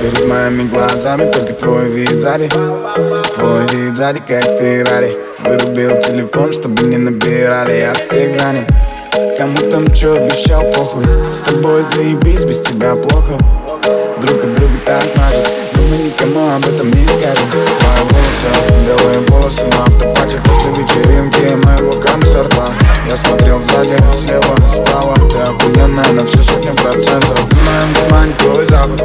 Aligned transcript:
Перед 0.00 0.26
моими 0.28 0.68
глазами 0.68 1.30
только 1.30 1.52
твой 1.54 1.88
вид 1.90 2.20
сзади. 2.20 2.48
Твой 2.48 3.66
вид 3.72 3.96
сзади, 3.96 4.20
как 4.26 4.44
Феррари. 4.44 5.16
Вырубил 5.40 6.00
телефон, 6.00 6.52
чтобы 6.52 6.82
не 6.82 6.96
набирали. 6.96 7.80
Я 7.80 7.92
всех 7.94 8.34
занят. 8.34 8.70
Кому 9.38 9.58
там 9.70 9.92
чё 9.92 10.14
обещал, 10.14 10.62
похуй. 10.72 11.04
С 11.32 11.38
тобой 11.38 11.82
заебись, 11.82 12.44
без 12.44 12.60
тебя 12.60 12.94
плохо. 12.96 13.38
Друг 14.20 14.44
от 14.44 14.54
друга 14.54 14.74
так 14.86 15.04
мажет 15.16 15.52
Но 15.74 15.82
мы 15.82 15.96
никому 15.98 16.54
об 16.54 16.66
этом 16.66 16.88
не 16.88 17.06
скажем 17.06 17.93
слева, 24.12 24.56
справа 24.70 25.14
Ты 25.30 25.38
охуенная 25.38 26.12
на 26.12 26.24
всю 26.24 26.42
сотню 26.42 26.74
процентов. 26.74 27.40
В 27.40 27.64
моем 27.64 27.94
внимании 27.94 28.34
твой 28.34 28.64
запах 28.64 29.00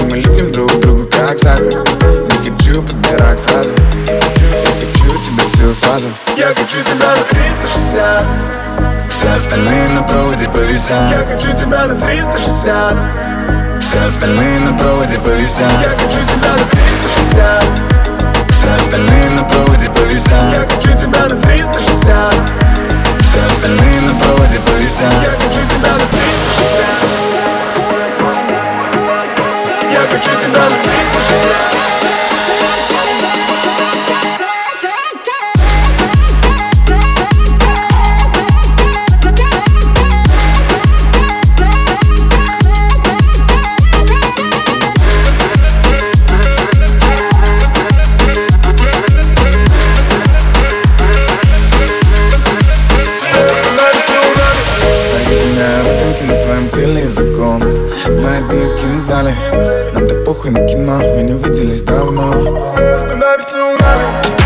И 0.00 0.04
мы 0.04 0.16
липнем 0.16 0.52
друг 0.52 0.72
к 0.72 0.80
другу 0.80 1.06
как 1.06 1.38
сахар. 1.38 1.62
Не 1.64 2.50
хочу 2.50 2.82
подбирать 2.82 3.38
фразы. 3.40 3.72
Я 4.06 4.20
хочу 4.20 5.18
тебя 5.24 5.44
всю 5.46 5.74
сразу. 5.74 6.08
Я 6.36 6.46
хочу 6.48 6.78
тебя 6.82 7.14
на 7.16 7.22
360 7.30 8.24
Все 9.08 9.28
остальные 9.36 9.88
на 9.90 10.02
проводе 10.02 10.48
повисят. 10.48 11.10
Я 11.10 11.26
хочу 11.26 11.56
тебя 11.56 11.86
на 11.86 11.94
360 11.94 12.96
Все 13.80 13.98
остальные 14.06 14.60
на 14.60 14.76
проводе 14.76 15.18
повисят. 15.18 15.70
Я 15.82 15.90
хочу 15.90 16.20
тебя 16.26 16.52
на 16.52 16.64
360 16.64 17.64
Все 18.50 18.68
остальные 18.76 19.30
на 19.30 19.44
проводе 19.44 19.90
повисят 19.90 20.51
теле 56.82 57.02
языком 57.02 57.60
Мы 57.60 58.36
одни 58.38 58.64
в 58.64 58.80
кинозале 58.80 59.36
Нам 59.94 60.08
так 60.08 60.24
похуй 60.24 60.50
на 60.50 60.66
кино 60.66 60.98
Мы 60.98 61.22
не 61.22 61.34
виделись 61.34 61.82
давно. 61.82 62.32
Нами 62.32 63.42
цунами 63.48 64.41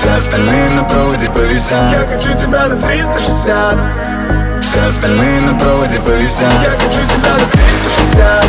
Все 0.00 0.14
остальные 0.14 0.70
на 0.70 0.82
проводе 0.84 1.28
повисят. 1.28 1.92
Я 1.92 2.06
хочу 2.10 2.32
тебя 2.32 2.68
на 2.68 2.76
360 2.80 3.76
Все 4.62 4.80
остальные 4.88 5.42
на 5.42 5.58
проводе 5.58 6.00
повисят. 6.00 6.50
Я 6.64 6.70
хочу 6.70 7.00
тебя 7.06 7.32
на 7.34 7.46
360 7.52 8.46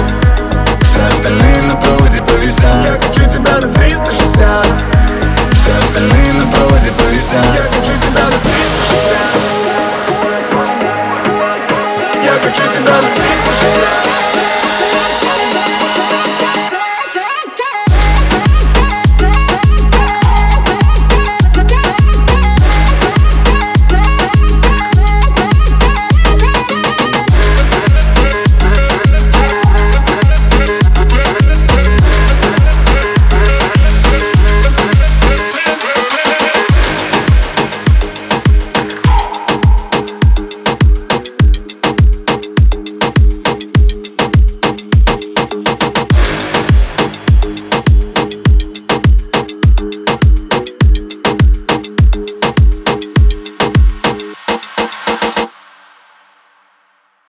Все 0.81 1.01
остальные 1.07 1.61
на 1.63 1.75
проводе 1.75 2.21
повисят. 2.21 2.73
Я 2.85 2.93
хочу 2.93 3.29
тебя 3.29 3.57
на 3.59 3.67
360 3.67 4.67
Все 5.51 5.77
остальные 5.77 6.33
на 6.35 6.45
проводе 6.53 6.91
повисят. 6.97 7.43
Я 7.53 7.63
хочу 7.63 7.99
тебя 7.99 8.23
на 8.23 8.31
360 8.31 8.60